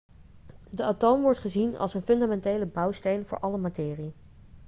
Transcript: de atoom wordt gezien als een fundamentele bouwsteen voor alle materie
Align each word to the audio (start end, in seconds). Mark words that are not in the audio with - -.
de 0.69 0.83
atoom 0.83 1.21
wordt 1.21 1.39
gezien 1.39 1.77
als 1.77 1.93
een 1.93 2.01
fundamentele 2.01 2.65
bouwsteen 2.65 3.25
voor 3.25 3.39
alle 3.39 3.57
materie 3.57 4.13